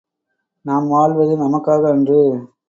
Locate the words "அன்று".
1.89-2.21